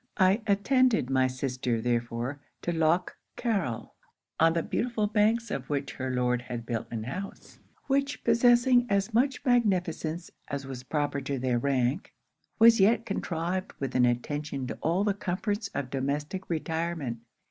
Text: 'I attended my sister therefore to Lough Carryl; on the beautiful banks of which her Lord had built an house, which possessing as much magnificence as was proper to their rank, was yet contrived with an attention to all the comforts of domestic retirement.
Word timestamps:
'I 0.17 0.41
attended 0.47 1.11
my 1.11 1.27
sister 1.27 1.79
therefore 1.79 2.39
to 2.63 2.71
Lough 2.71 3.05
Carryl; 3.37 3.91
on 4.39 4.53
the 4.53 4.63
beautiful 4.63 5.05
banks 5.05 5.51
of 5.51 5.69
which 5.69 5.93
her 5.93 6.09
Lord 6.09 6.41
had 6.41 6.65
built 6.65 6.87
an 6.89 7.03
house, 7.03 7.59
which 7.85 8.23
possessing 8.23 8.87
as 8.89 9.13
much 9.13 9.45
magnificence 9.45 10.27
as 10.47 10.65
was 10.65 10.81
proper 10.81 11.21
to 11.21 11.37
their 11.37 11.59
rank, 11.59 12.15
was 12.57 12.79
yet 12.79 13.05
contrived 13.05 13.73
with 13.79 13.93
an 13.93 14.05
attention 14.07 14.65
to 14.65 14.79
all 14.81 15.03
the 15.03 15.13
comforts 15.13 15.67
of 15.75 15.91
domestic 15.91 16.49
retirement. 16.49 17.19